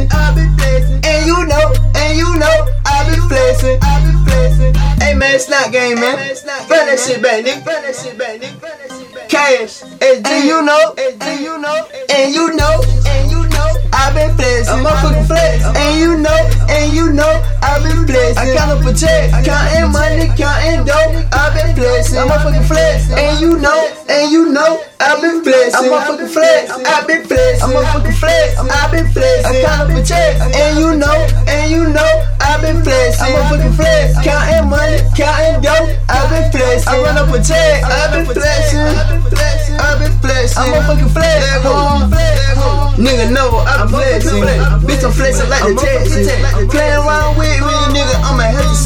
[0.00, 4.24] flexing, I been flexing, and you know, and you know, I been flexing, I been
[4.24, 4.74] flexing.
[5.00, 6.16] Hey man, it's not game, man.
[6.16, 7.66] Run that shit back, nigga.
[7.66, 9.28] Run that shit back, nigga.
[9.28, 14.34] Cash, SG, you know, SG, you know, and you know, and you know, I've been
[14.36, 18.38] flexing, I'm motherfucking flex, and you know, and you know, I've been flexing.
[18.38, 23.10] I count up a check, counting money, counting dough, I've been flexing, I'm motherfucking flex,
[23.10, 23.78] and you know,
[24.08, 24.82] and you know,
[25.20, 29.52] I been flexing, I'm motherfucking flex, I been flexing, I'm motherfucking flex, I been flexing.
[29.52, 33.36] I count up a check, and you know, and you know, I been flexing, I'm
[33.36, 36.88] a fucking flex, counting money, counting dough, I been flexing.
[36.88, 38.80] I run up a check, I been flexing.
[38.80, 40.60] I been flexing.
[40.60, 41.40] I'm a fucking flex.
[41.40, 44.44] That whole flex, nigga know I been flexing.
[44.88, 46.32] Bitch, I'm flexing like the Texas.
[46.68, 48.16] Playing around with me, nigga.
[48.24, 48.76] I'ma have to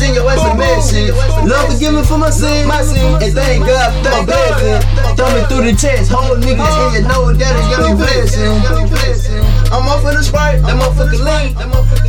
[1.45, 2.67] Love forgive me for my sin.
[2.67, 4.81] My sin, and thank God for my blessing.
[5.17, 6.11] Throw me through the chest.
[6.11, 7.37] Whole niggas in your nose.
[7.39, 9.55] That is got me blessing.
[9.75, 10.63] I'm off of the sprite.
[10.63, 11.53] That motherfucker lean.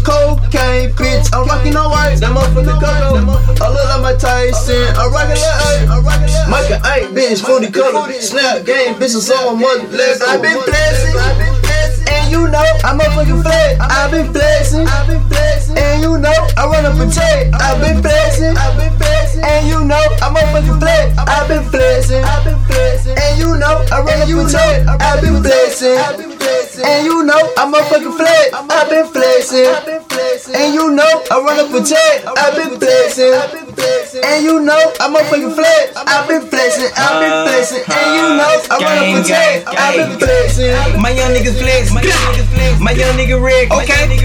[0.06, 1.34] Cocaine, bitch.
[1.34, 2.16] I'm rocking all white.
[2.22, 3.36] That motherfucker cocoa.
[3.58, 4.94] I look like Mike Tyson.
[4.96, 6.46] I'm rocking like A.
[6.48, 7.42] Micah ain't bitch.
[7.42, 8.14] 40 color.
[8.22, 9.18] Snap game, bitch.
[9.18, 10.22] It's on my mother left.
[10.24, 11.18] I been blessing.
[12.08, 13.80] And you know, I'm a fucking flex.
[13.82, 14.88] I been flexing.
[14.88, 15.78] I been flexing.
[15.78, 17.52] And you know, I run up a check.
[17.54, 18.56] I been flexing.
[18.56, 18.95] I been.
[19.46, 21.18] And you know, I'm a fucking flex.
[21.18, 22.24] I been flexing.
[22.24, 23.16] I been flexing.
[23.18, 24.88] And you know, I run up a check.
[24.88, 25.98] I been flexing.
[25.98, 26.86] I been flexing.
[26.86, 28.54] And you know, I'm a fucking flex.
[28.54, 29.70] I been flexing.
[29.70, 30.56] I been flexing.
[30.56, 32.26] And you know, I run up a check.
[32.26, 33.95] I've been flexing.
[34.16, 34.24] I been flexing.
[34.24, 35.92] And you know, I'm a fucking flex.
[35.96, 36.92] I been flexing.
[36.96, 37.84] I been uh, flexing.
[37.84, 39.68] And you uh, know, I run up a check.
[39.68, 41.02] I been flexing.
[41.02, 41.92] My young niggas flex.
[41.92, 42.80] My young niggas flex.
[42.80, 43.72] My young nigga rig.
[43.72, 44.16] Okay.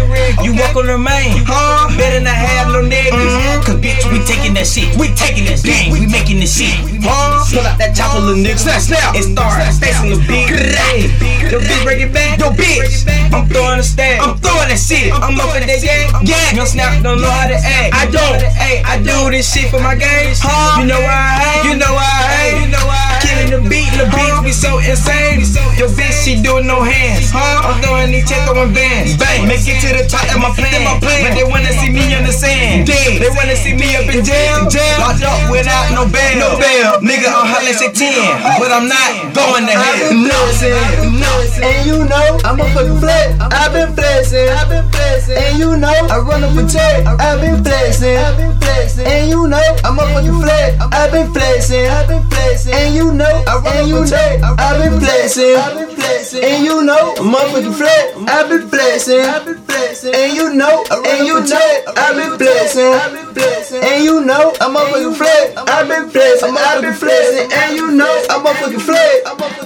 [0.45, 1.43] You walk on the main.
[1.47, 1.91] Huh?
[1.97, 3.11] Better not have no niggas.
[3.11, 3.63] Mm-hmm.
[3.67, 4.95] Cause bitch, we taking that shit.
[4.95, 5.93] We taking that gang.
[5.93, 6.90] We making this shit.
[7.51, 8.59] Pull out that chopper, little nigga.
[8.59, 9.15] Snap, snap.
[9.15, 10.51] It start facing the beat.
[11.51, 12.39] Yo, bitch, break it back.
[12.39, 13.07] Yo, bitch.
[13.31, 14.23] I'm throwing a stab.
[14.23, 15.11] I'm throwing that shit.
[15.11, 16.11] I'm up in that gang.
[16.27, 16.55] Yeah.
[16.55, 17.95] Young snap don't know how to act.
[17.95, 18.43] I don't.
[18.59, 20.35] Hey, I do this shit for my gang.
[20.39, 20.83] Huh?
[20.83, 21.71] You know why I hate.
[21.71, 22.55] You know why I hate.
[22.59, 23.23] You know why I hate.
[23.23, 23.91] Killing the beat.
[23.95, 25.30] The beats be so insane.
[26.21, 27.33] She doing no hands.
[27.33, 27.65] Huh?
[27.65, 29.17] I'm throwing these check on bands.
[29.17, 29.49] Bang.
[29.49, 30.21] Make it to the top.
[30.29, 30.85] That's my plan.
[30.85, 31.25] my plan.
[31.25, 32.87] But they wanna see me on the sand.
[32.87, 33.21] Dead.
[33.21, 34.69] They wanna see me up in jail.
[34.69, 35.01] Jail.
[35.01, 36.37] Locked up without no bail.
[36.37, 37.01] No bail.
[37.01, 38.61] Nigga, I'm hot like 10.
[38.61, 40.11] But I'm not going to hell.
[41.61, 43.41] flexing, and you know I'm a fucking flex.
[43.41, 47.07] I been flexing, I been flexing, and you know I run up a check.
[47.07, 50.77] I been flexing, I been flexing, and you know I'm a fucking flex.
[50.81, 54.43] I been flexing, I been flexing, and you know I run up a check.
[54.43, 58.17] I've been flexing, flexing, and you know I'm a fucking flex.
[58.27, 62.83] I been flexing, I been flexing, and you know, and you know I been flexing,
[62.83, 65.57] I been flexing, and you know I'm a fucking flex.
[65.57, 69.60] I been flexing, I been flexing, and you know I'm a fucking flex.